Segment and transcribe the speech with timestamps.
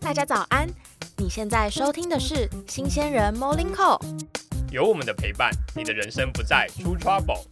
[0.00, 0.66] 大家早安！
[1.18, 4.00] 你现在收听的是新鲜人 Morning Call。
[4.72, 7.42] 有我们的陪伴，你的人生不再出 trouble。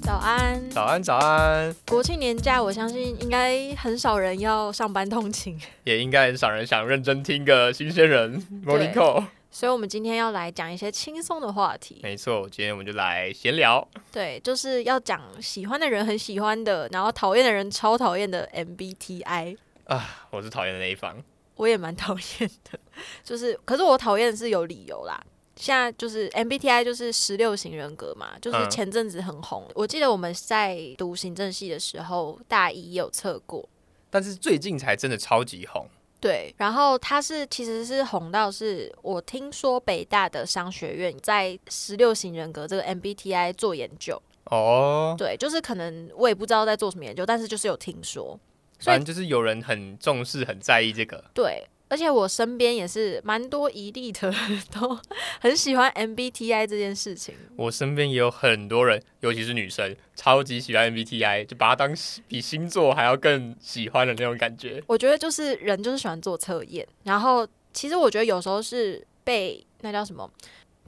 [0.00, 0.70] 早安！
[0.70, 1.74] 早安，早安！
[1.88, 9.24] 国庆年假，我相信应该很少人要上班通勤，也应该很少人想认真听个新鲜人 Morning Call。
[9.58, 11.98] 所以我们今天要来讲一些轻松的话题。
[12.02, 13.88] 没错，今天我们就来闲聊。
[14.12, 19.56] 对，就是要讲喜欢的人很喜欢的，然后讨厌的人超讨厌的 MBTI。
[19.86, 21.24] 啊，我是讨厌的那一方。
[21.54, 22.78] 我也蛮讨厌的，
[23.24, 25.18] 就是，可是我讨厌是有理由啦。
[25.56, 29.66] 现在就是 MBTI 就是十六型人格嘛，就是嗯前阵子很红。
[29.74, 33.66] 我记得我们在读行政系的时候，大一也有测过。
[34.10, 35.88] 但是最近才真的超级红。
[36.20, 48.38] 对，然后它是其实是红到是我听说北大的商学院在十六型人格这个 MBTI 做研究，哦，对，就是可能我也不知道在做什么研究，但是就是有听说，
[48.78, 51.22] 所以反正就是有人很重视、很在意这个。
[51.34, 54.32] 对，而且我身边也是蛮多一例的
[54.72, 54.98] 都
[55.40, 57.34] 很喜欢 MBTI 这件事情。
[57.56, 61.94] 我身边也有很多人，尤其是女生，超级喜欢 MBTI，就把它当
[62.26, 64.82] 比星座还要更喜欢的那种感觉。
[64.86, 70.28] 我觉得就是人就是喜欢做测验，然后其实我觉得有时候是被那叫什么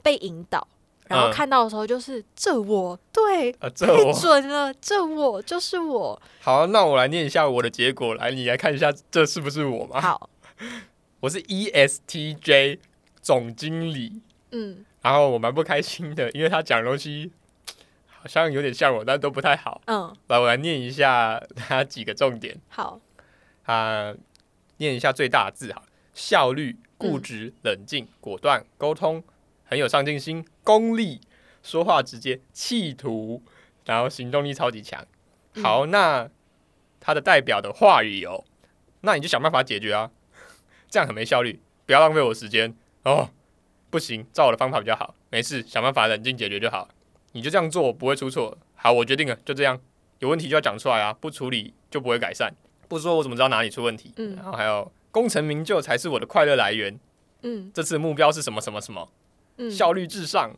[0.03, 0.67] 被引导，
[1.07, 3.53] 然后嗯看到的时候就是、这我对。
[3.61, 6.21] 啊，这太我准了，这我就是我。
[6.41, 10.01] 好，那我来念一下我的结果，来，你来看一下这是不是我吗？
[10.01, 10.29] 好，
[11.21, 12.79] 我是 E ESTJ
[13.21, 17.31] 总经理，嗯，然后我蛮不开心的，因为他讲的东西
[18.07, 19.81] 好像有点像我，但都不太好。
[19.87, 22.61] 嗯，来，我来念一下他几个重点。
[22.69, 23.01] 好，
[23.65, 24.15] 啊，
[24.79, 25.83] 念一下最大的字哈：
[26.15, 29.23] 效率、固执、冷静、果断、沟通，
[29.65, 31.21] 很有上进心、功利、
[31.63, 33.43] 说话直接、企图，
[33.85, 35.07] 然后行动力超级强。
[35.55, 35.63] 嗯。
[35.63, 36.29] 好，那
[36.99, 38.45] 他的代表的话语有，
[39.03, 40.11] 那你就想办法解决啊，
[40.89, 43.31] 这样很没效率，不要浪费我时间哦。
[43.91, 46.89] 不行，照我的方法比较好，没事，想办法冷静解决就好。
[47.33, 48.57] 你就这样做，不会出错。
[48.75, 49.81] 好，我决定了，就这样。
[50.19, 52.55] 有问题就要讲出来啊，不处理就不会改善。
[52.89, 54.13] 不说我怎么知道哪里出问题？
[54.17, 56.99] 嗯然后还有功成名就才是我的快乐来源。
[57.43, 59.11] 嗯这次的目标是什么什么什么？
[59.57, 60.55] 嗯，效率至上。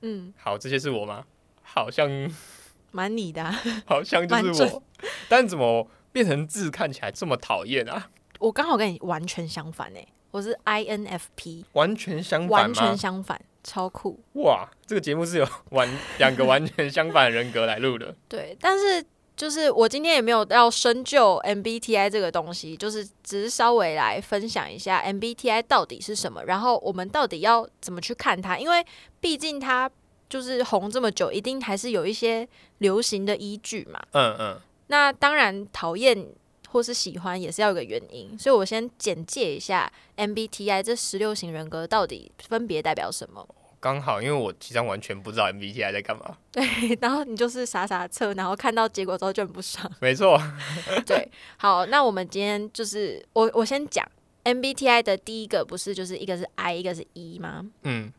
[0.00, 1.24] 嗯，好，这些是我吗？
[1.62, 2.08] 好像
[2.90, 4.82] 蛮你的啊、好像就是我，
[5.28, 8.10] 但怎么变成字看起来这么讨厌啊？
[8.42, 12.96] 我刚好跟你完全相反哎、我是 INFP，完全相反完全？
[12.98, 14.18] 相反，超酷。
[14.32, 15.88] 哇，这个节目是有 完
[16.18, 18.12] 两个完全相反的人格来录的。
[18.28, 19.04] 对，但是
[19.36, 28.84] 就是我今天也没有要深究 MBTI 这个东西，就是只是稍微来分享一下 MBTI 到底是什么，然后我们到底要怎么去看它，因为
[29.20, 29.88] 毕竟它
[30.28, 32.48] 就是红这么久，一定还是有一些
[32.78, 34.02] 流行的依据嘛。
[34.10, 36.26] 嗯嗯，那当然，讨厌
[36.72, 43.46] 或是喜欢也是要有个原因，所以我先简介一下 MBTI 这十六型人格到底分别代表什么。
[43.78, 46.38] 刚好，因为我其实完全不知道 MBTI 在干嘛。
[46.52, 46.64] 对，
[47.00, 49.90] 然后你就是傻傻测，然后看到结果之后就很不爽。
[50.00, 50.40] 没错，
[51.04, 51.28] 对，
[51.58, 54.08] 好，那我们今天就是我我先讲
[54.44, 58.12] MBTI 的第一个，不是就是一个是 I，一个是 E 吗嗯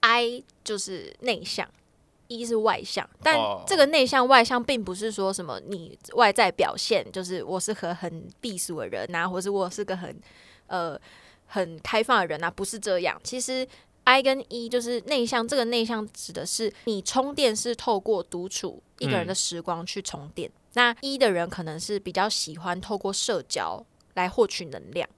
[0.00, 1.68] ，？I 就是内向
[2.38, 10.18] ，E 是外向，但哦这个内向外向并不是说什么你外在表现就是我是个很避俗的人啊，或是我是个很
[10.66, 10.98] 呃
[11.46, 13.20] 很开放的人啊，不是这样。
[13.22, 13.66] 其实
[14.04, 20.50] I 跟 E 就是内向，这个内向指的是你充电是透过独处一个人的时光去充电。
[20.74, 23.84] 那 E 的人可能是比较喜欢透过社交
[24.14, 25.08] 来获取能量。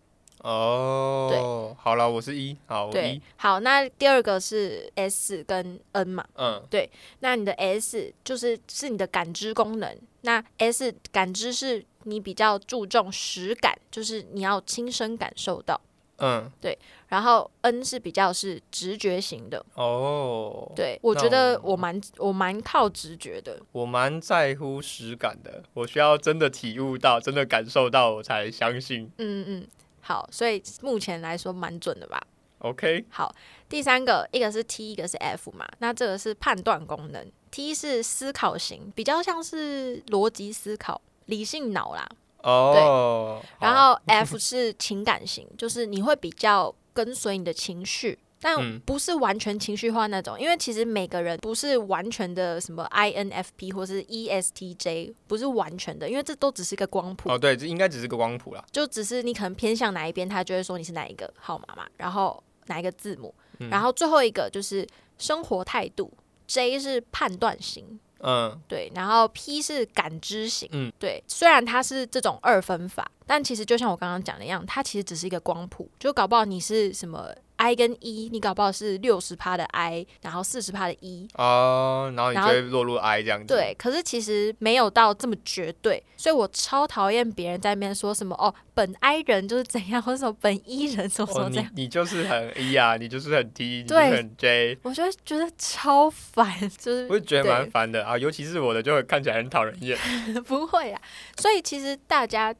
[0.44, 6.22] 哦，好了，我是一，好，我对一，，好，那第二个是 S 跟 N 嘛？
[6.36, 6.90] 嗯，对
[7.20, 15.80] 那你的 S 就是是你的感知功能，那 S 感知是你比较注重实感，就是你要亲身感受到。
[16.18, 16.78] 嗯，对
[17.08, 29.10] 然后 N 是比较是直觉型的，哦，，对我觉得我我蛮我蛮靠直觉的，我蛮在乎实感的，我需要真的体悟到，真的感受到，我才相信。
[29.18, 29.68] 嗯嗯，
[30.04, 32.22] 好，所以目前来说蛮准的吧。
[32.58, 33.34] OK，好，
[33.68, 42.08] 第三个一个是 T，一个是 F 嘛，那这个是判断功能，T 是思考型，比较像是逻辑思考、理性脑啦，
[42.42, 48.78] 哦，然后 F 是情感型，就是你会比较跟随你的情绪，但嗯。
[48.84, 58.62] 不是完全情绪化那种，因为其实每个人不是完全的什么 INFP 或是 E ESTJ，不是完全的，因为这都只是一个光谱，哦，对，这应该只是个光谱啦。
[58.70, 63.70] 就只是你可能偏向哪一边，他就会说你是哪一个号码嘛，然后哪一个字母，嗯。
[63.70, 64.86] 然后最后一个就是
[65.16, 66.12] 生活态度
[66.46, 70.92] ，J 是判断型，嗯，对，然后 P 是感知型，嗯。
[70.98, 83.46] 对，虽然它是这种二分法，但其实就像我刚刚讲的一样，它其实只是一个光谱，就搞不好你是什么 I 跟 E，你搞不好是六十趴的 I，然后四十趴的 E，哦，然后你就会落入 I 这样子。
[83.46, 96.46] 对，可是其实没有到这么绝对，所以我超讨厌别人在那边说什么哦，本 I 人就是怎样，或者什么本 E 人什么什么这样，你就是很 E 啊，你就是很 T，你就是很 J，我就会觉得超烦，
[96.76, 99.96] 就是我就觉得蛮烦的啊，尤其是我的就会看起来很讨人厌。
[100.44, 101.00] 不会啊，
[101.38, 102.54] 所以其实大家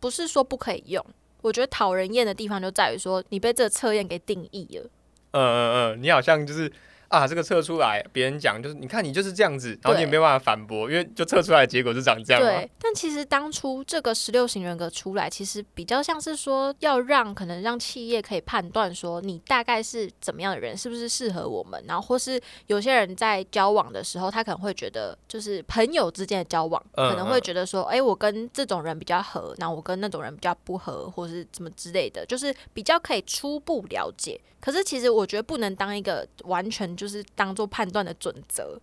[0.00, 1.04] 不是说不可以用，
[1.42, 4.84] 我觉得讨人厌的地方就在于说你被这个测验给定义了。
[5.32, 6.70] 嗯嗯嗯，你好像就是
[7.10, 12.48] 啊，这个测出来，别人讲就是你看你就是这样子，然后你也没有办法反驳，因为就测出来的结果是长这样嘛。
[12.48, 34.40] 对，但其实当初这个十六型人格出来，其实比较像是说要让可能让企业可以判断说你大概是怎么样的人，是不是适合我们，然后或是有些人在交往的时候，他可能会觉得就是朋友之间的交往，嗯可能会觉得说，哎、我跟这种人比较合，然后我跟那种人比较不合，或是怎么之类的，就是比较可以初步了解。
[34.60, 38.78] 可是其实我觉得不能当一个完全就是当做判断的准则。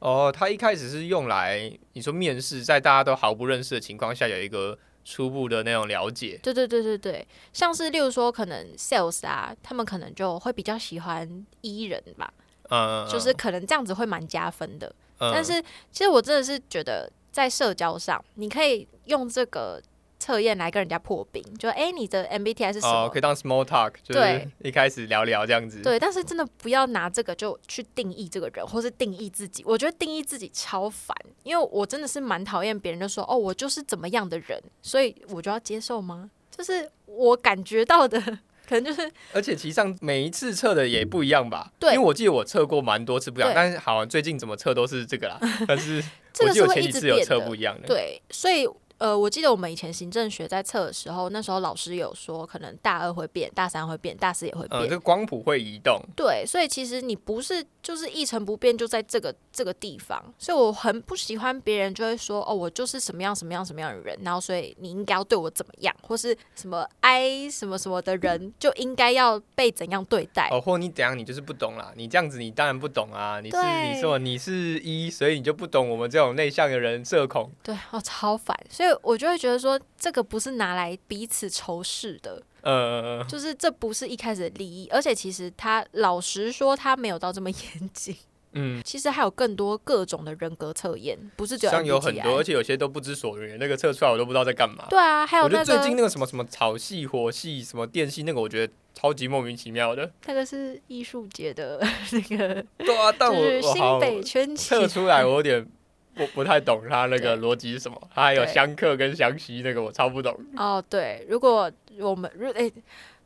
[0.00, 6.40] 哦，他一开始是用来你说面试，在大家都毫不认识的情况下，有一个初步的那种了解。
[6.42, 12.34] 对对对对对，像是例如说，可能 sales 啊，他们可能就会比较喜欢 E 人吧，
[12.70, 14.92] 嗯，就是可能这样子会蛮加分的。
[15.20, 19.80] 嗯，但是其实我真的是觉得，在社交上，你可以用这个
[20.22, 23.06] 测验来跟人家破冰，就哎、诶你的 MBTI 是什么？
[23.06, 25.82] 哦，可以当 small talk，就是一开始聊聊这样子。
[25.82, 29.64] 对，但是真的不要拿这个就去定义这个人，或是定义自己。
[29.66, 36.30] 我觉得定义自己超烦，因为我真的是蛮讨厌别人就说哦，我就是怎么样的人，所以我就要接受吗？
[36.56, 38.20] 就是我感觉到的，
[38.68, 41.72] 可能就是而且其实上每一次测的也不一样吧？
[41.80, 45.40] 对因为我记得我测过蛮多次不一样，但是好像最近怎么测都是这个啦。
[45.66, 46.00] 但是
[46.40, 47.40] 我记得我前几次有测。
[47.40, 47.88] 不一样的。
[47.88, 48.66] 对，所以
[49.02, 54.82] 呃，我记得我们以前行政学在测的时候，那时候老师有说，可能大二会变，大三会变，大四也会嗯，变。
[54.84, 56.00] 这个光谱会移动。
[56.14, 60.22] 对，所以其实你不是就是一成不变，就在这个这个地方。
[60.38, 70.48] 所以我很不喜欢别人就会说哦，我就是什么样什么样什么样的人，然后所以你应该要对我怎么样，或是什么 I 什么什么的人就应该要被怎样对待。
[70.52, 71.92] 哦，或你怎样，你就是不懂啦。
[71.96, 73.40] 你这样子，你当然不懂啊。
[73.40, 77.50] 你是对你说你是一，所以你就不懂我们这种内向的人社恐。
[77.64, 78.56] 对，哦，超烦。
[78.70, 82.42] 所以我就会觉得说，这个不是拿来彼此仇视的。
[82.62, 88.16] 呃，就是这不是一开始的利益，而且其实他老实说，他没有到这么严谨。
[88.54, 93.58] 嗯，其实还有更多各种的人格测验，不是只有像有很多，而且有些都不知所云。
[93.58, 94.86] 那个测出来我都不知道在干嘛。
[94.90, 100.12] 对啊，还有我觉那个得最近那个什么什么草系、火系、什么电系，那个我觉得超级莫名其妙的。
[100.26, 101.80] 那个是艺术节的
[102.12, 105.66] 那个，对啊，但我就是新北圈起测出来，我有点
[106.14, 108.00] 不不太懂他那个逻辑是什么。
[108.14, 110.38] 他还有相克跟相吸，那个我超不懂。
[110.56, 112.72] 哦，对，如果我们如诶、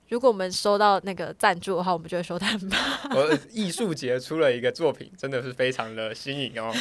[0.09, 2.71] 如果我们收到那个赞助的话，我们就会收他们。
[3.11, 6.73] 我艺术节出了一个作品，真的是非常的新颖哦。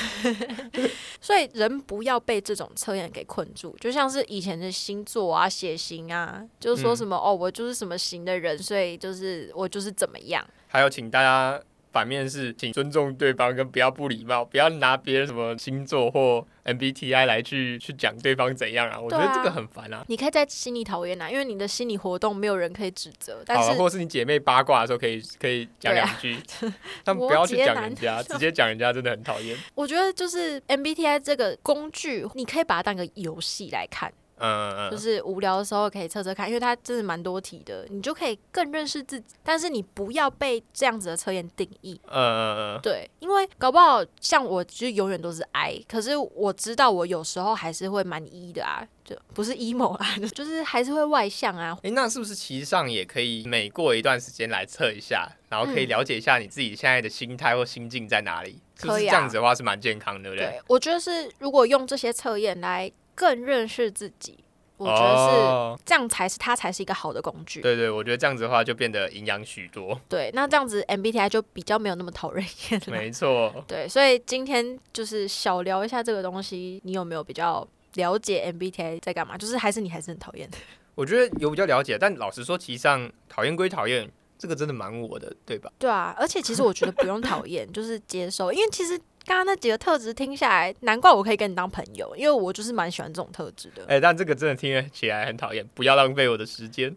[1.19, 10.45] 所以人不要被这种测验给困住，就像是以前的星座啊、血型啊，就是说嗯什么、哦，我就是什么型的人，所以就是我就是怎么样。
[10.67, 11.59] 还有，请大家
[11.95, 19.00] 反面是，请尊重对方，跟不要不礼貌，不要拿别人什么星座或 MBTI 来去去讲对方怎样啊。
[19.00, 20.03] 我觉得这个很烦啊。
[20.10, 26.36] 你可以在心里讨厌啊，因为你的心理活动没有人可以指责，但好或是你姐妹八卦的时候，可以可以讲两句，
[27.05, 29.58] 但不要去讲人家，直接讲人家真的很讨厌。
[29.74, 39.25] 我觉得就是 MBTI 这个工具，你可以把它当个游戏来看，嗯嗯嗯，就是无聊的时候可以测测看，因为它真的蛮多题的，你就可以更认识自己。
[39.44, 51.77] 但是你不要被这样子的测验定义，嗯嗯嗯，对，因为搞不好像我就永远都是 I，可是我知道我有时候还是会蛮 E 的啊，就不是 emo 啊， 就是还是会外向啊。
[51.84, 58.60] 诶，那是不是其实上也可以每过一段时间来测一下，然后可以嗯了解一下你自己现在的心态或心境在哪里？
[58.77, 60.46] 是不是可以啊这样子的话是蛮健康的，对不对？
[60.48, 64.38] 对，我觉得是如果用这些测验来更认识自己，
[64.77, 67.62] 我觉得哦是这样才是它才是一个好的工具。
[67.62, 70.00] 对对，我觉得这样子的话就变得营养许多。
[70.10, 72.88] 对，那这样子 MBTI 就比较没有那么讨人厌了。
[72.91, 79.38] 没错， 对，所以今天就是小聊一下这个东西，你有没有比较了解 MBTI 在干嘛？
[79.38, 80.57] 就是还是你还是很讨厌的。
[80.95, 85.72] 我觉得有比较了解，但老实说，其实上讨厌归讨厌，这个真的蛮我的，对吧？
[85.77, 93.84] 对啊，而且其实我觉得不用讨厌， 就是接受，因为其实刚刚那几个特质听下来，难怪我可以跟你当朋友，因为我就是蛮喜欢这种特质的。
[93.88, 96.96] 哎、但这个真的听起来很讨厌，不要浪费我的时间，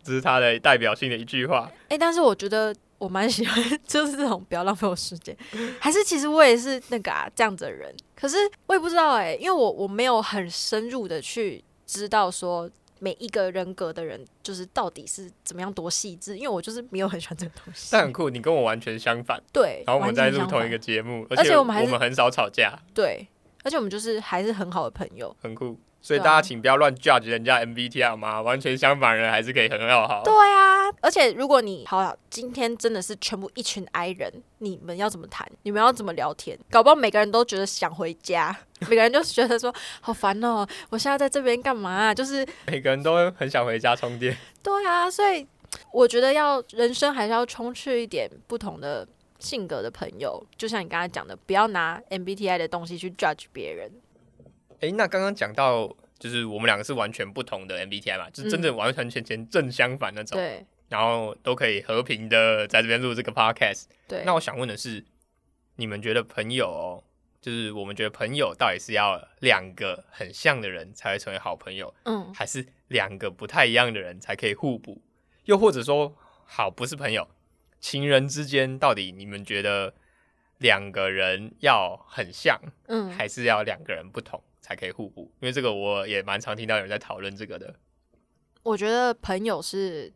[0.02, 1.71] 这是他的代表性的一句话。
[1.88, 5.37] 哎、但是我觉得我蛮喜欢， 就是这种不要浪费我时间。
[5.80, 12.71] 还是其实我也是那个啊这样子的人，可是我也不知道哎、因为我我没有很深入的去知道说
[13.02, 17.88] 每一个人格的人就是到底是怎么样多细致，因为我就是没有很喜欢这个东西。
[17.90, 19.42] 但很酷，你跟我完全相反。
[19.52, 23.26] 对，然后我们完在录同一个节目，而且且我们我们很少吵架，对，
[23.64, 25.35] 而且我们就是还是很好的朋友。
[25.42, 25.76] 很酷。
[26.00, 28.40] 所以大家请不要乱 judge 人家 MBTI 好吗？
[28.42, 30.23] 完全相反的人还是可以很要好。
[30.25, 35.50] 对啊，而且如果你好，今天真的是全部一群 I 人，你们要怎么谈？
[35.62, 36.58] 你们要怎么聊天？
[36.70, 38.56] 搞不好每个人都觉得想回家，
[38.88, 42.14] 每个人就觉得说好烦哦，我现在在这边干嘛、啊？
[42.14, 44.37] 就是每个人都很想回家充电。
[44.62, 45.46] 对啊，所以
[45.92, 49.06] 我觉得要人生还是要充斥一点不同的
[49.38, 53.90] 性格的朋友，就像你刚才讲的，不要拿 MBTI 的东西去 judge 别人。
[54.80, 63.84] 诶，那刚刚讲到，就是我们两个是完全不同的 MBTI 嘛，就是真的完完全全正相反那种，嗯对然后都可以和平的在这边录这个 podcast。
[64.06, 65.02] 对，那我想问的是，
[65.76, 67.02] 你们觉得朋友哦，
[67.40, 75.00] 就是我们觉得朋友到底是要两个很像的人才会成为好朋友，嗯还是两个不太一样的人才可以互补？
[75.46, 77.26] 又或者说，好不是朋友，
[77.80, 79.94] 情人之间到底你们觉得
[80.58, 85.32] 两个人要很像，嗯，还是要两个人不同才可以互补？
[85.40, 87.75] 因为这个我也蛮常听到有人在讨论这个的
[88.62, 90.12] 我觉得朋友是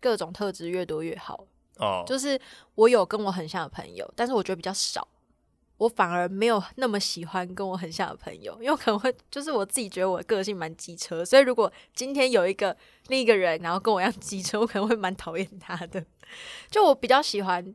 [0.00, 1.46] 各种特质越多越好。
[1.78, 2.04] 哦。
[2.06, 2.40] 就是
[2.74, 5.06] 我有跟我很像的朋友，但是我觉得比较少。
[5.78, 12.74] 我反而没有那么喜欢跟我很像的朋友，因为可能会就是我自己觉得我的个性蛮机车，所以如果今天有一个
[13.08, 16.02] 另一个人，然后跟我一样机车，我可能会蛮讨厌他的。
[16.70, 17.74] 就我比较喜欢，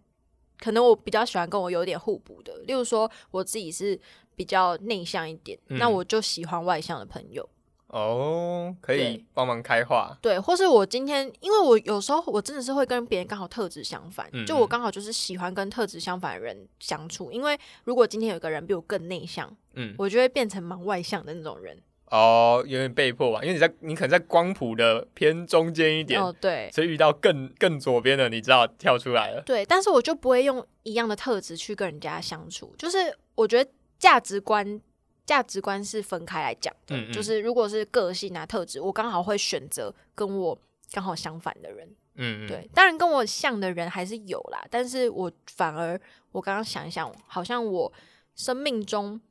[0.57, 3.99] 可能我比较喜欢跟我有点互补的，例如说我自己是
[4.35, 7.47] 比较内向一点，嗯那我就喜欢外向的朋友。
[7.91, 17.31] 哦，可以帮忙开化，对，或是我今天，因为我有时候我真的是会跟别人刚好特质相反，嗯就我刚好就是喜欢跟特质相反的人相处。
[17.33, 21.77] 因为如果今天有一个人比我更内向，嗯，我就会变成蛮外向的那种人。
[22.05, 29.41] 哦，有点被迫吧，因为你在你可能在光谱的偏中间一点，哦，对所以遇到更更左边的，你知道跳出来了。
[29.41, 32.73] 对，但是我就不会用一样的特质去跟人家相处。
[32.77, 32.97] 就是
[33.35, 34.81] 我觉得价值观
[35.31, 40.59] 价值观是分开来讲的，嗯嗯就是如果是个性啊特质，我刚好会选择跟我
[40.91, 41.87] 刚好相反的人。
[42.15, 45.97] 嗯，嗯，对，当然跟我像的人还是有啦，但是我反而
[46.33, 47.93] 我刚刚想一想，好像我
[48.35, 49.21] 生命中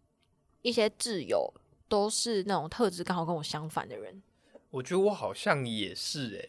[0.63, 1.53] 一些挚友
[1.87, 4.23] 都是那种特质刚好跟我相反的人。
[4.71, 6.49] 我觉得我好像也是诶、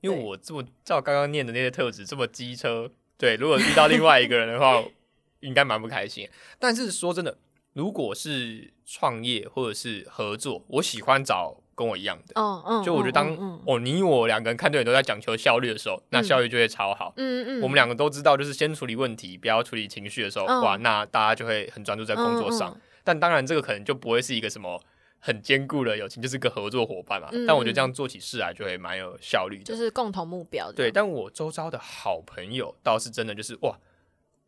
[0.00, 4.82] 因为我这么照刚刚念的那些特质这么机车，对，如果遇到另外一个人的话，
[5.38, 6.28] 应该蛮不开心。
[6.58, 7.38] 但是说真的，
[7.74, 12.32] 如果是创业或者是合作，我喜欢找跟我一样的。
[12.34, 13.32] 嗯嗯，就我觉得当
[13.64, 17.12] 哦你我两个人看对眼都在讲求效率的时候，那嗯效率就会超好。
[17.16, 22.76] 嗯嗯，我们两个都知道，就是先处理问题，不要处理情绪的时候，嗯哇，那大家就会很专注在工作上。
[23.04, 24.82] 但当然，这个可能就不会是一个什么
[25.20, 27.28] 很坚固的友情，就是个合作伙伴嘛。
[27.30, 29.64] 嗯但我觉得这样做起事来就会蛮有效率的。
[29.64, 33.78] 就是共同目标对，但我周遭的好朋友倒是真的就是哇，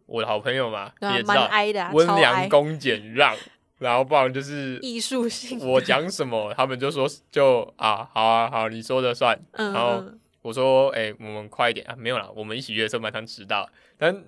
[0.06, 1.48] 我的好朋友嘛，也知道，
[1.92, 3.36] 温良恭俭让，
[3.82, 9.38] 然后不然就是艺术性，我讲什么，他们就说就啊，好啊，好，你说的算。
[9.52, 14.24] 嗯然后嗯我说，哎、我们快一点啊，没有啦，我们一起约的时候蛮常迟到，但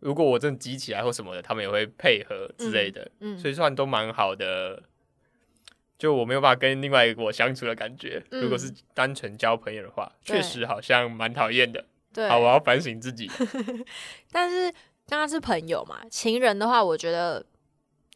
[0.00, 4.82] 如果我真的急起来或什么的，他们也会配合之类的，嗯，所以算都蛮好的。
[5.96, 11.84] 就我没有办法跟另外一个我相处的感觉，嗯如果是单纯交朋友的话，确实好像蛮讨厌的。
[12.12, 13.30] 对，好，我要反省自己。
[14.32, 14.70] 但是
[15.06, 17.46] 刚刚是朋友嘛，情人的话，我觉得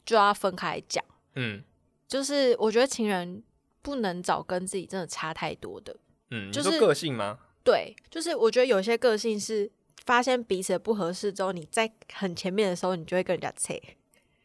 [0.09, 1.05] 就要分开来讲。
[1.35, 1.62] 嗯
[2.09, 3.43] 就是我觉得情人
[3.83, 5.95] 不能找跟自己真的差太多的。
[6.31, 7.38] 嗯，就是个性吗？
[7.62, 9.71] 对，就是我觉得有些个性是
[10.07, 13.79] 发现彼此的不合适之后，你在很前面的时候，你就会跟人家切，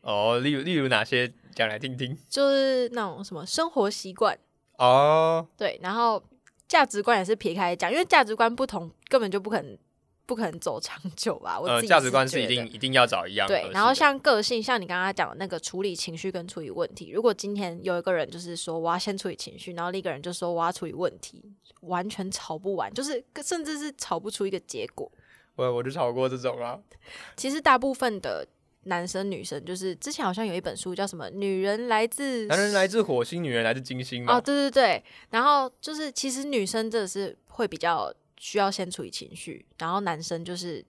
[0.02, 2.18] 哦，例如例如哪些讲来听听？
[2.28, 4.38] 就是那种什么生活习惯，
[4.78, 6.22] 哦，对，然后
[6.68, 9.78] 价值观也是撇开来讲，因为价值观不同，根本就不可能
[10.26, 11.60] 不可能走长久吧。
[11.60, 21.44] 我呃，自己价值观是一定一定要找一样的对，然后像个性，像你刚刚讲的那个处理情绪跟处理问题，如果今天有一个人就是说我要先处理情绪，然后另一个人就说我要处理问题，
[21.82, 25.12] 完全吵不完，就是甚至是吵不出一个结果。
[25.56, 26.80] 我我就吵过这种啊。
[27.36, 28.48] 其实大部分的
[28.86, 34.36] 男生女生，就是之前好像有一本书叫什么《女人来自男人来自火星，女人来自金星嘛。
[34.36, 38.12] 哦，对对对，然后就是其实女生真的是会比较
[38.44, 40.84] 需要先处理情绪，然后男生就是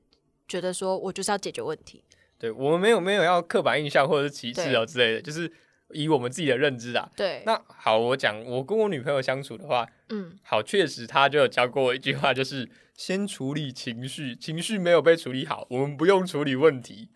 [0.49, 2.03] 觉得说我就是要解决问题。
[2.37, 5.51] 对我们没有没有要刻板印象或者是歧视哦之类的，就是
[5.91, 7.09] 以我们自己的认知啊。
[7.17, 17.09] 对，那好，我讲我跟我女朋友相处的话，嗯，好，确实她就有教过我一句话，就是先处理情绪，情绪没有被处理好，我们不用处理问题。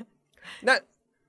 [0.60, 0.78] 那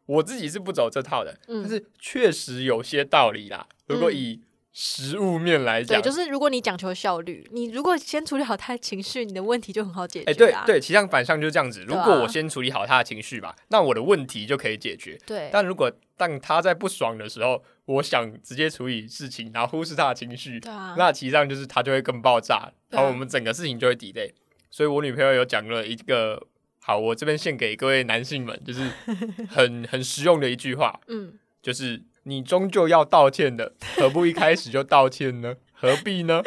[0.07, 3.65] 我自己是不走这套的，嗯但是确实有些道理啦。
[3.87, 4.41] 如果嗯以
[4.79, 11.81] 实物面来讲，对，就是如果你讲求效率，你如果先处理好他的情绪，你的问题就很好解决哎、对啦对，其实上反向就是这样子。
[11.81, 15.19] 如果我先处理好他的情绪吧，那我的问题就可以解决。
[15.25, 20.61] 对但如果当他在不爽的时候，我想直接处理事情，然后忽视他的情绪，
[20.95, 24.31] 那其实上就是他就会更爆炸，然后我们整个事情就会 delay。
[24.69, 26.45] 所以我女朋友有讲了一个，
[26.81, 28.87] 好，我这边献给各位男性们，就是
[29.49, 35.55] 很很实用的一句话，嗯，就是你终究要道歉的，何不一开始就道歉呢？
[35.73, 36.43] 何必呢？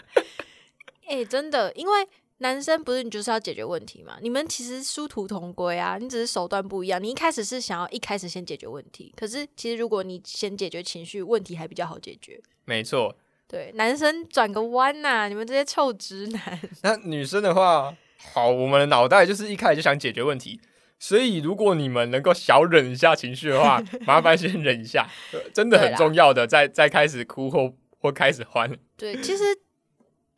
[1.08, 2.06] 哎、真的，因为
[2.38, 4.18] 男生不是你就是要解决问题嘛？
[4.20, 7.02] 你们其实殊途同归啊，你只是手段不一样。
[7.02, 12.38] 你一开始是想要一开始先解决问题，可是其实如果你先解决情绪，问题还比较好解决。
[12.66, 13.16] 没错，
[13.48, 16.60] 对，男生转个弯呐、你们这些臭直男。
[16.82, 17.96] 那女生的话，
[18.32, 20.60] 好，我们的脑袋就是一开始就想解决问题，
[20.98, 28.70] 所以如果你们能够小忍一下情绪的话， 麻烦先忍一下，呃真的很重要的，再再开始哭或或开始欢。
[28.96, 29.42] 对，其实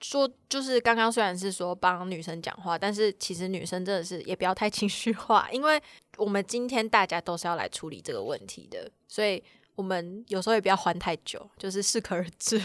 [0.00, 5.80] 说就是刚刚虽然是说帮女生讲话，但是其实女生真的是也不要太情绪化，因为
[6.16, 9.42] 我们今天大家都是要来处理这个问题的，所以
[9.74, 12.60] 我们有时候也不要欢太久，就是适可而止。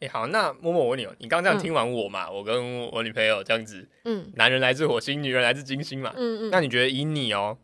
[0.00, 7.58] 哎、好，那默默我问你哦，你刚刚这样听完我嘛，我跟我女朋友这样子，嗯男人来自火星，女人来自金星嘛，嗯嗯，那你觉得以你哦，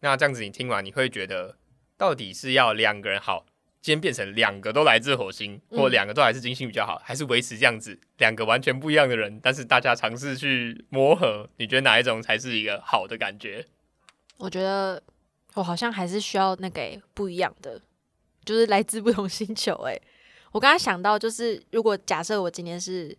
[0.00, 1.56] 那这样子你听完你会觉得
[1.96, 3.46] 到底是要两个人好，
[3.80, 13.64] 今天变成两个都来自火星，或嗯两个都来自金星比较好，还是维持这样子两个完全不一样的人，但是大家尝试去磨合，你觉得哪一种才是一个好的感觉？
[14.38, 15.02] 我觉得
[15.54, 17.80] 我好像还是需要那个欸不一样的，
[18.44, 19.72] 就是来自不同星球。
[19.86, 19.98] 哎，
[20.56, 23.14] 我刚刚想到，就是如果假设我今天是。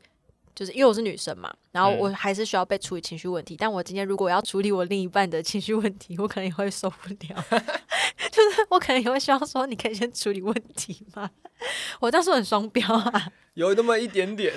[0.58, 3.56] 就是因为我是女生嘛，然后嗯我还是需要被处理情绪问题。
[3.58, 7.46] 但我今天如果要处理我另一半的情绪问题，我可能也会受不了。
[8.32, 11.30] 就是我可能也会希望说，你可以先处理问题吗？
[12.00, 14.54] 我当时很双标啊， 有那么一点点，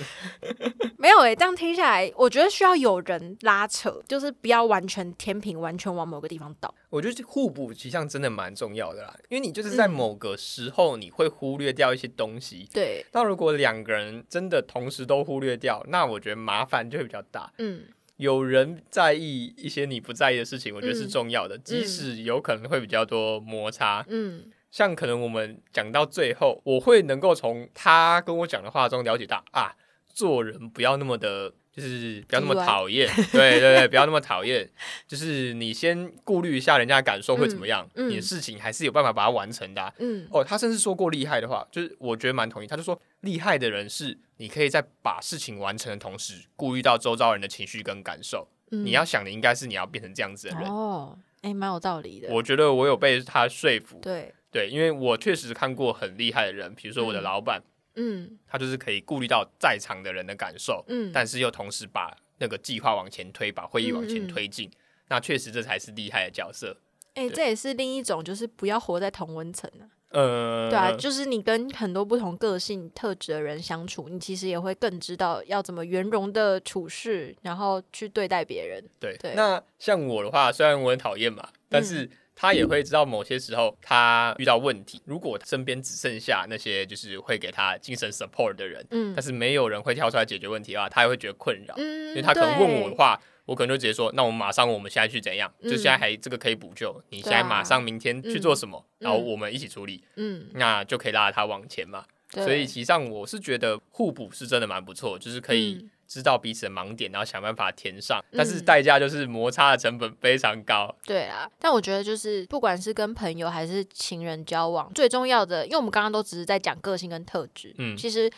[0.99, 6.75] 没有诶、这样听下来，我觉得需要有人拉扯，就是不要完全天平完全往某个地方倒。
[6.91, 12.69] 我觉得互补其实上真的蛮重要的啦，因为你就是在嗯某个时候你会忽略掉一些东西。
[12.71, 17.53] 对，那如果两个人真的同时都忽略掉，那我觉得麻烦就会比较大。
[17.59, 17.83] 嗯，
[18.19, 24.05] 有人在意一些你不在意的事情，我觉得是嗯重要的，即使有可能会比较多摩擦。
[24.09, 29.75] 嗯，像可能我们讲到最后，我会能够从他跟我讲的话中了解到啊，
[30.15, 34.69] 做人不要那么的，就是不要那么讨厌， 对对对，不要那么讨厌，
[35.09, 38.11] 就是你先顾虑一下人家的感受会怎么样，嗯嗯。
[38.11, 42.67] 你的事情还是有办法把它完成的啊、嗯，哦，他甚至说过厉害的话，就是我觉得蛮同意。
[42.67, 48.49] 他就说，厉害的人是你可以在把事情完成的同时，顾虑到周遭人的情绪跟感受。
[48.71, 48.85] 嗯。
[48.85, 50.69] 你要想的应该是你要变成这样子的人。
[50.69, 52.29] 哦，哎、蛮有道理的。
[52.31, 57.23] 我觉得我有被他说服，对，对，因为我确实看过很厉害的人，比如说我的嗯。
[57.23, 57.63] 老板，
[57.95, 64.71] 嗯他就是可以顾虑到在场的人的感受，嗯，但是又同时把那个计划往前推，把会议往前嗯嗯推进。
[65.09, 66.77] 那确实这才是厉害的角色。
[67.15, 69.85] 哎、对这也是另一种，就是不要活在同温层啊。
[70.11, 78.83] 呃，对啊，就是你跟很多不同个性特质的人相处，你其实也会更知道要怎么圆融的处事，然后去对待别人。
[78.99, 91.75] 对，对那像我的话，虽然我很讨厌嘛，但是他也会知道某些时候他遇到问题，如果身边只剩下那些就是会给他精神 support 的人，嗯但是没有人会跳出来解决问题的话，他也会觉得困扰。
[91.77, 95.53] 嗯，因为他可能问我的对，话，我可能就直接说，那我们马上我们现在去怎样？
[95.63, 102.05] 就嗯现在还这个可以补救，你现在马上明天去做什么，嗯然后我们一起处理，嗯，那就可以拉着他往前嘛。
[102.09, 110.95] 对所以其实上我是觉得互补是真的蛮不错，就是可以嗯知道彼此的盲点，然后想办法填上，嗯但是代价就是摩擦的成本非常高。
[111.05, 118.31] 对啊，但我觉得就是不管是跟朋友还是情人交往，最重要的，因为我们刚刚都只是在讲个性跟特质，嗯其实，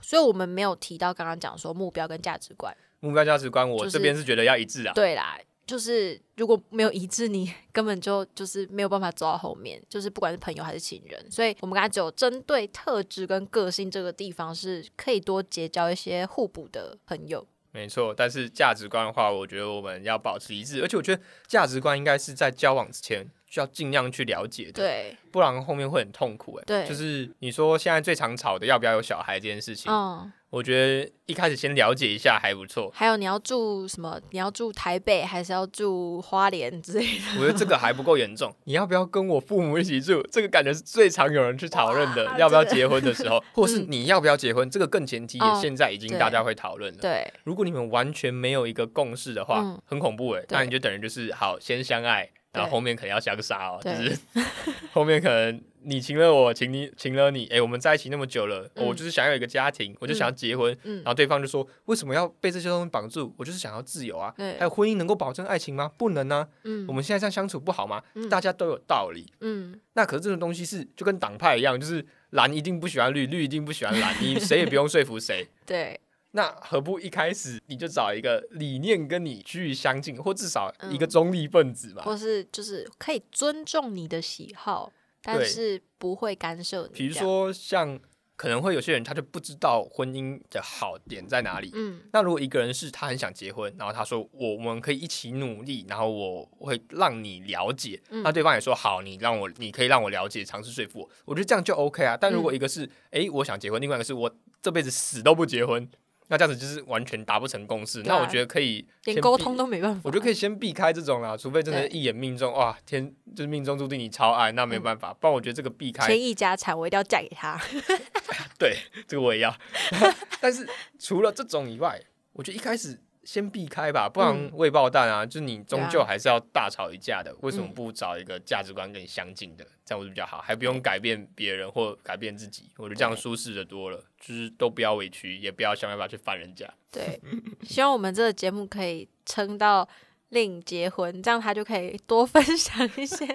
[0.00, 2.74] 所以我们没有提到刚刚讲说目标跟价值观。
[3.00, 4.92] 目标价值观，我这边是觉得要一致啊。
[4.92, 17.46] 对啦，就是如果没有一致，你 根本就就是没有办法走到后面，就是不管是朋友还是情人，所以我们刚才只有针对特质跟个性这个地方，是可以多结交一些互补的朋友。
[17.70, 26.56] 没错，但是价值观的话，我觉得我们要保持一致，而且我觉得价值观应该是在交往之前要尽量去了解的，对，不然后面会很痛苦。
[26.56, 32.90] 哎，对就是你说现在最常吵的要不要有小孩这件事情，嗯，我觉得一开始先了解一下还不错。
[32.94, 34.20] 还有你要住什么？
[34.30, 37.40] 你要住台北还是要住花莲之类的？
[37.40, 38.54] 我觉得这个还不够严重。
[38.64, 40.22] 你要不要跟我父母一起住？
[40.30, 42.38] 这个感觉是最常有人去讨论的。
[42.38, 46.98] 要不要结婚的时候，或是你要不要结婚，这个更前提现在已经大家会讨论了。
[47.00, 50.40] 对，如果你们完全没有一个共识的话，嗯很恐怖哎。
[50.42, 54.18] 对那你就等于就是好先相爱，然后对后面可能要相杀哦，就是
[54.92, 63.34] 后面可能你请了我，请你请了你，哎、我们在一起那么久了，嗯我就是想要有一个家庭，我就想要结婚，嗯然，后对方就说为什么要被这些东西绑住？
[63.38, 64.32] 我就是想要自由啊。
[64.36, 65.90] 对还有婚姻能够保证爱情吗？
[65.96, 66.48] 不能啊。
[66.64, 68.02] 嗯我们现在这样相处不好吗？
[68.14, 69.32] 嗯大家都有道理。
[69.40, 75.46] 嗯，那可是这种东西是就跟党派一样，就是蓝一定不喜欢绿，绿一定不喜欢蓝，你谁也不用说服谁。
[75.64, 75.98] 对，
[76.32, 82.02] 那何不一开始你就找一个理念跟你趋于相近，或至少一个嗯中立分子嘛？
[82.02, 86.92] 或是就是可以尊重你的喜好，但是不会干涉你。
[86.92, 87.98] 比如，说像
[88.36, 91.72] 可能会有些人他就不知道婚姻的好点在哪里。
[91.74, 102.16] 嗯那如果一个人是他很想结婚，然后他说我我们可以一起努力，然后我会让你了解，嗯那对方也说好，你让我你可以让我了解，尝试说服我，我觉得这样就 OK 啊。
[102.16, 105.88] 但如果嗯一个是诶我想结婚，另外一个是我这辈子死都不结婚，
[106.28, 108.00] 那这样子就是完全达不成共识。
[108.00, 110.00] 啊那我觉得可以连沟通都没办法。
[110.04, 115.12] 我觉得可以先避开这种啦，除非真的一眼命中，哇，天就是命中注定你超爱，那没有办法。
[115.14, 117.60] 不然我觉得这个避开，千亿家产，我一定要嫁给他。
[118.58, 119.54] 对，这个我也要。
[120.40, 122.00] 但是除了这种以外，
[122.32, 127.30] 我觉得一开始先避开吧，不然嗯未爆弹啊，就你终究还是要大吵一架的。
[127.42, 132.70] 为什么嗯不找一个价值观跟你相近的，这样会比较好，还不用改变别人或改变自己？
[132.78, 136.66] 我觉得这样舒适的多了，就是都不要委屈，也不要想办法去烦人家。
[136.90, 137.20] 对，
[137.68, 139.86] 希望我们这个节目可以撑到
[140.30, 143.26] 令结婚，这样他就可以多分享一些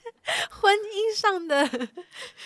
[0.50, 1.68] 婚姻上的。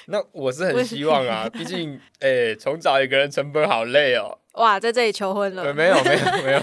[0.07, 4.41] 那我是很希望啊，毕竟，诶、重找一个人成本好累哦。
[4.57, 5.73] 哇，在这里求婚对，了。
[5.75, 6.63] 没有，没有， 没有。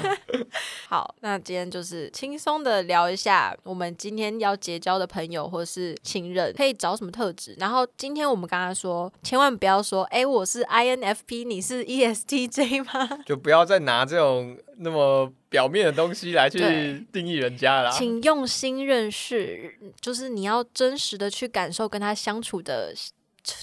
[0.89, 7.55] 好，那今天就是轻松的聊一下，我们今天要结交的朋友或是情人可以找什么特质。
[7.59, 13.09] 然后今天我们刚刚说，千万不要说，哎、我是 INFP，你是 E ESTJ 吗？
[13.25, 17.91] 就不要再拿这种那么表面的东西来去定义人家啦。
[17.91, 22.91] 请用心认识，就是你要真实的去感受跟他相处的，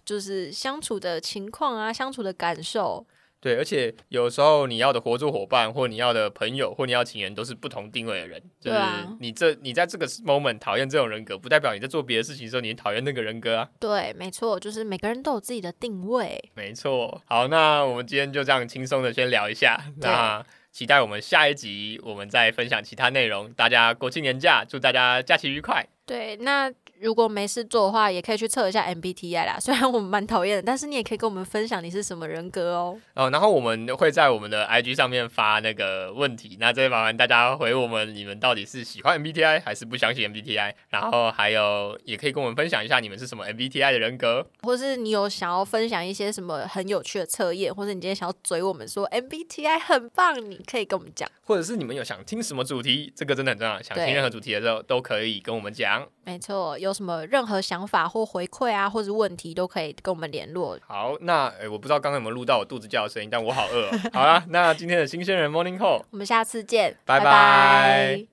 [0.04, 3.04] 就是相处的情况啊，相处的感受。
[3.40, 8.42] 对，而且有时候你要的合作伙伴，或你要的朋友，或你要情人，都是不同定位的人。
[8.60, 8.78] 就是
[9.18, 13.68] 你这你在这个 moment 讨厌这种人格，不代表你在做别的事情的时候你讨厌那个人格啊。
[13.78, 16.38] 对，没错，就是每个人都有自己的定位。
[16.54, 17.22] 没错。
[17.24, 19.82] 好，那我们今天就这样轻松的先聊一下。
[19.96, 23.50] 那期待我们下一集，我们再分享其他内容。
[23.54, 25.84] 大家国庆年假，祝大家假期愉快。
[26.04, 26.70] 对，那
[27.00, 29.56] 如果没事做的话，也可以去测一下 MBTI 啦。
[29.60, 32.98] 虽然我们蛮讨厌的，但是你也可以跟我们分享你是什么人格哦。
[33.14, 40.74] 哦，然后我们会在我们的 IG 上面发那个问题，那这边麻烦大家回我们，你们到底是喜欢 MBTI 还是不相信 MBTI？
[40.90, 44.46] 然后还有也可以跟我们分享一下你们是什么 MBTI 的人格。
[44.62, 51.26] 或是你有想要分享一些什么很有趣的测验，或者你今天想要嘴我们说 MBTI 很棒，你可以跟我们讲。
[51.50, 53.82] 或者是你们有想听什么主题，这个真的很重要。
[53.82, 56.06] 想听任何主题的时候，都可以跟我们讲。
[56.24, 60.78] 没错，有什么任何想法或回馈啊，或者问题都可以跟我们联络。
[60.86, 64.10] 好，那诶，我不知道刚刚有没有录到我肚子叫的声音，但我好饿、哦。
[64.12, 68.26] 好啦，那今天的新鲜人 Morning Call，我们下次见，拜拜拜